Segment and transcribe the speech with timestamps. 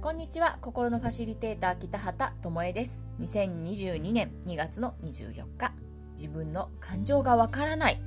[0.00, 0.58] こんにちは。
[0.60, 3.04] 心のファシリテーター北畑智恵です。
[3.20, 5.72] 2022年2月の24日。
[6.16, 8.00] 自分の感情がわからない。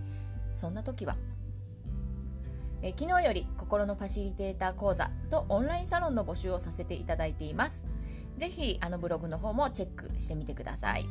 [0.54, 1.18] そんな時は。
[2.82, 7.84] え昨日より心のファシリテーター講座とオンラインサロンの募集をさせていただいています。
[8.38, 11.06] ぜひあのブログの方もチェックしてみてください、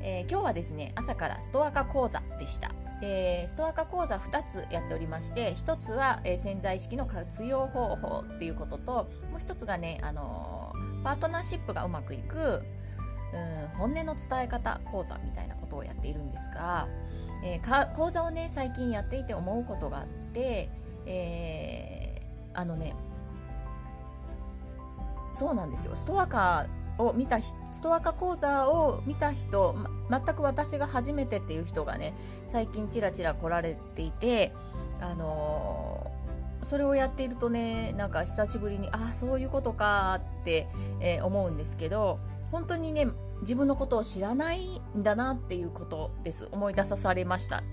[0.00, 2.83] えー、今日はですね朝からストア化講座でした。
[3.04, 8.92] でストア化講座2つやっておりまして1つは、えー、潜在意識の活用方法っていうことと
[9.30, 12.62] もう1つがね、あのー、パートナーシップがうまくいく
[13.34, 16.88] うん本音の伝え方講座みたいなことをやっているんですが、
[17.44, 20.70] えー、講座をね最近やっていて思うことがあって、
[21.04, 22.94] えー、あのね
[25.32, 25.96] そうなんですよ。
[25.96, 29.74] ストアカーを見たストアカ講座を見た人、
[30.08, 32.14] ま、全く私が初めてっていう人がね
[32.46, 34.52] 最近ちらちら来られていて
[35.00, 40.68] あのー、それをやっているとねなんか久しぶりにああそういうことかって、
[41.00, 42.18] えー、思うんですけど
[42.52, 43.08] 本当にね
[43.40, 47.64] 自分のことを知らないんだなっていうことです思い出さされました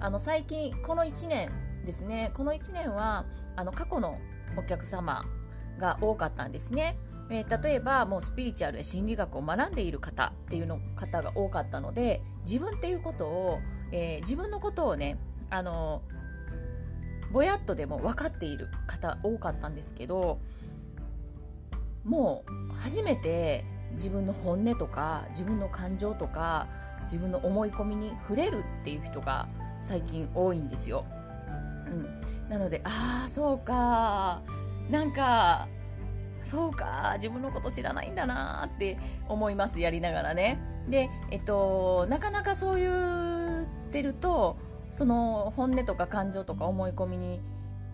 [0.00, 1.50] あの最近この1年
[1.84, 3.24] ですねこの1年は
[3.56, 4.18] あの過去の
[4.56, 5.24] お客様
[5.78, 6.96] が多かったんですね。
[7.30, 13.58] えー、例えばもうスピリチュアルで心理学を学んでいる方っていうの方が多かったので自分っていうことを、
[13.92, 15.18] えー、自分のことをね
[15.50, 16.02] あの
[17.30, 20.40] ぼやっとでも分かっている方多かったんですけど
[22.04, 26.68] もう初めて自分の本音とか自分の感情とか
[27.02, 29.48] 自分の思い込みに触れるっていう人が
[29.82, 31.04] 最近多いんですよ。
[31.86, 34.42] うん、なのでああそうか
[34.90, 35.68] なんか
[36.48, 38.96] そうか自分のこと知らないんだなって
[39.28, 40.58] 思いますやりながらね。
[40.88, 44.56] でえっとなかなかそう言ってると
[44.90, 47.42] その本音とか感情とか思い込みに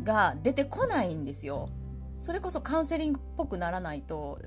[0.05, 1.69] が出てこないんですよ。
[2.21, 4.39] それこそカウンセリングっぽくならないと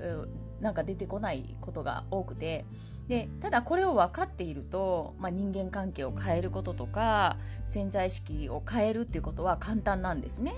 [0.60, 2.64] なんか出てこないことが多くて。
[3.08, 10.54] でただこれを分かっていると、まあ、人間関係を変えることとか潜在意識を変えるっていうことは簡単なんですね。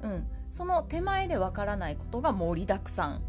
[0.00, 3.22] うん、その手前でわからないことが盛りだくさん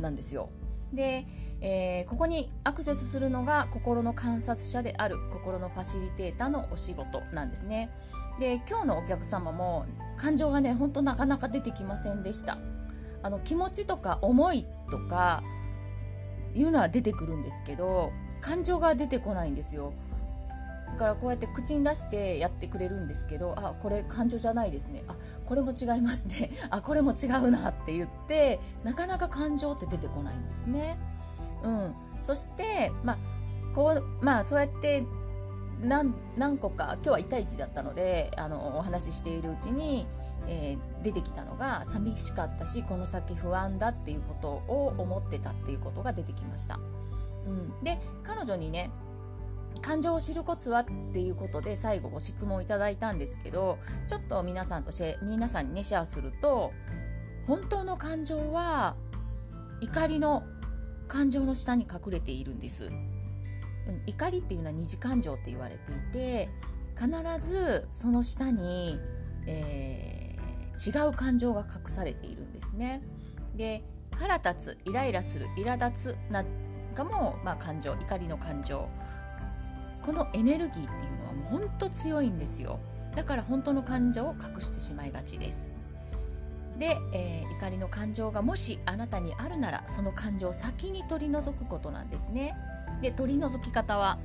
[0.00, 0.48] なんですよ。
[0.94, 1.26] で、
[1.60, 7.90] えー、ここにアクセスするのが心の観察者である心のファシリテーターのお仕事なんですね。
[8.40, 9.84] で今日のお客様も
[10.16, 12.56] 感情がねほんとなかなか出てきませんでした。
[13.22, 15.42] あの気持ちとか思いとか
[16.54, 18.10] いうのは出てくるんですけど
[18.40, 19.92] 感情が出てこないんですよ。
[20.96, 25.16] からこうやって口に出してやってくれるんですけどあこれ感情じゃないですねあ
[25.46, 30.98] これも違いますね あこれも違うなって言ってなかなか感情って出てこないんですね。
[31.62, 33.18] うん、そしてまあ
[33.74, 35.04] こうまあそうやって
[35.80, 40.06] 何何個か今日は1対1だったのであのお話ししているうちに、
[40.46, 46.78] えー、出てきたのが寂しかったしこの先不安だっていうことを思ってたっていうことが出てきました。
[47.46, 48.90] うん、で彼女にね
[49.80, 56.72] 感情を知るコツはっていうことで最後ご質問いただいたんですけどちょっと皆さんとシェ皆さんにねシェアすると
[57.46, 58.96] 本当の感情は
[59.80, 60.42] 怒りの
[61.06, 66.48] 感情の下に隠れているんです、うん、怒りっていうのは二次感情って言われていて
[66.98, 68.98] 必ずその下に、
[69.46, 73.02] えー、違う感情が隠されているんですね。
[73.54, 76.46] で腹立つイライラする苛立つなん
[76.94, 78.88] かも、まあ、感情怒りの感情。
[80.08, 80.86] このエネルギーっていう
[81.18, 82.78] のはもう本当強いんですよ。
[83.14, 85.70] だから本当の感情を隠してしまいがちです。
[86.78, 92.56] で、えー、怒りの感情がもしあなたにあるならその感情を先に取り除くことなんですね。
[93.02, 94.18] で取り除き方は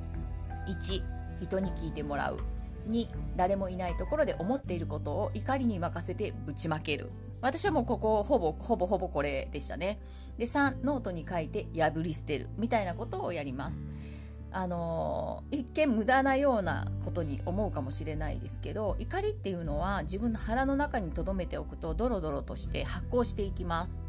[0.68, 1.02] 1
[1.46, 2.38] 人に聞いてもらう。
[2.88, 3.06] 2
[3.36, 7.10] 誰もいないところで思っていることを怒りに任せてぶちまける。
[7.42, 9.98] 私はもうここほぼほぼほぼこれでしたね。
[10.38, 13.84] で3ノートに書いて破り捨てるみたいなことをやります。
[14.56, 24.00] あの一見無駄なようなことに思うかもしれないですけど怒りっていうのは自分の腹の中に留めておくとドロドロとして発酵していきます。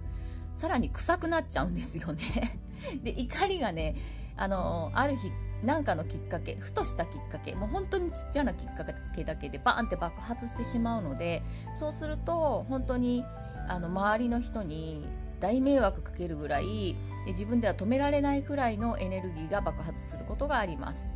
[0.54, 2.60] さらに臭くなっちゃうんですよね。
[3.04, 3.96] で怒りがね
[4.38, 5.32] あのある日
[5.64, 8.86] 何かのきっかけふとしたきっかけもう本当にちっちゃなきっか
[9.16, 11.42] けだけでバーンって爆発してしまうので
[11.74, 13.26] そうすると本当に
[13.68, 15.08] あの周りの人に
[15.46, 16.96] 大迷惑かけるぐらい
[17.28, 21.08] 自分では止められないくらいのエネルギーが爆発することがあります。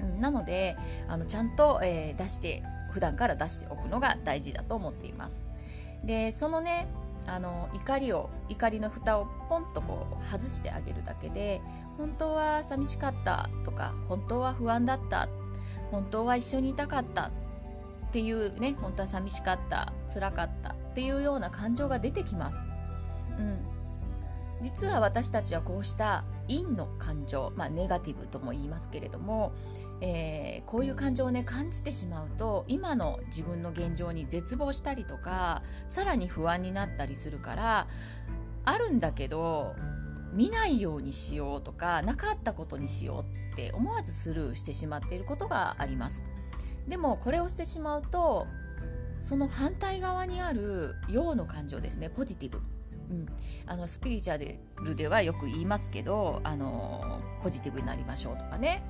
[0.00, 0.74] うん、なので
[1.06, 2.62] あのちゃんと、えー、出して
[2.92, 5.46] 普段から出しておくのが大事だと思っています。
[6.02, 6.86] でそのね
[7.26, 11.60] あの怒りを怒りの蓋をポンとこう外してあげるだけで
[11.98, 15.28] 本当は寂しかったとか本当は不安だった
[15.90, 17.30] 本当は一緒にいたかったっ
[18.12, 22.64] ていうね本当は寂しかった辛かったっていうような感情が出てきます。
[23.38, 23.78] うん。
[24.60, 29.52] 実は私たちはこうした陰の感情、まあ、ネガティブとも言いますけれども、
[30.00, 37.88] えー、こういう感情をね感じてしまうと今の自分の現状に絶望したりとかさらに不安になったりするから
[38.64, 39.76] あるんだけど
[40.32, 46.24] 見ないようにしようとかなかったことにしようって思わずスルーしてしまっていることがあります。
[46.86, 48.46] でもこれをしてしまうと
[49.20, 52.62] その反対側にある陽の感情ですねポジティブ。
[53.10, 53.26] うん、
[53.66, 58.82] あのスピリチュアルではよく言いますけどあのポジティブになりましょうとかね、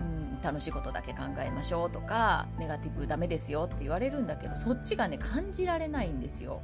[0.00, 6.62] うん、楽しいことだけ考えましょうとかネガティブダメですよって言われるんだけどそっちがね感じられないんですよ。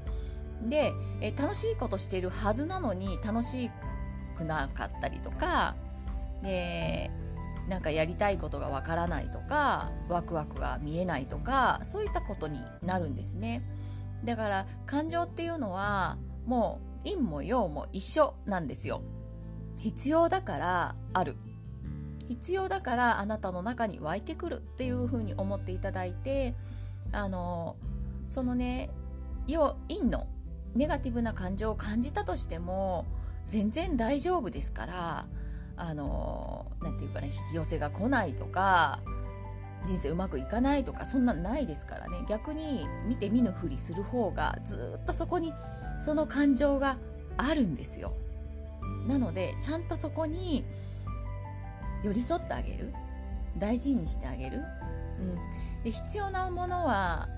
[0.69, 3.71] でえ楽しいことしてるはずなのに楽し
[4.37, 5.75] くなかったりとか
[6.43, 7.11] で
[7.69, 13.63] なんかやりたいことがわからないとかワクワクが見えないとかそういったことになるんですね。
[14.25, 16.17] だから感情っていうのは
[16.47, 19.03] もう陰も陽も一緒なんですよ。
[19.79, 21.37] 必要だからある。
[22.29, 26.55] 必要だからあなたの中に湧いてくるっていうふうに思っていただいて
[27.11, 27.77] あの
[28.29, 28.91] そのね
[29.47, 30.27] 陽陰の
[30.75, 33.07] ネガティブな感情を感じたとしても
[33.47, 35.27] 全然大丈夫ですから
[35.77, 39.01] あのなて言うかな引き寄せが来ないとか
[39.87, 42.25] 人生うまくいかないとかそんなんないですからね。
[42.29, 45.53] 逆に見て見ぬふりする方がずっとそこに
[45.99, 46.97] その感情が
[47.37, 48.13] あるんですよ。
[49.07, 50.65] なのでちゃんとそこに
[52.05, 52.93] 寄り添ってあげる。
[53.59, 54.63] 大事にしてあげる、
[55.21, 55.35] うん、
[55.85, 57.29] で必要なものは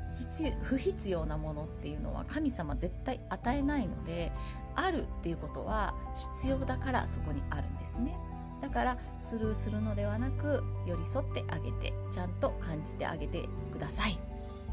[0.63, 4.31] 不必要なものっていうのは神様絶対与えないので
[4.77, 5.95] あるっていうことは
[6.37, 8.17] 必要だからそこにあるんですね。
[8.65, 14.19] だからスルーするのではなく寄り添ってあげてちゃんと感じてあげてください。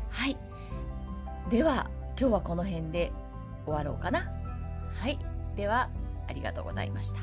[0.09, 0.37] はい。
[1.49, 3.11] では今日はこの辺で
[3.65, 4.31] 終わろうかな。
[4.93, 5.19] はい。
[5.57, 5.89] では
[6.29, 7.19] ありがとうございました。